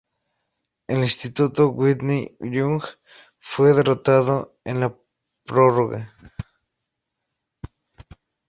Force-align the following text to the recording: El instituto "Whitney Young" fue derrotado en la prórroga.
El 0.87 0.97
instituto 1.01 1.69
"Whitney 1.69 2.35
Young" 2.39 2.81
fue 3.37 3.71
derrotado 3.75 4.57
en 4.63 4.79
la 4.79 4.97
prórroga. 5.45 6.11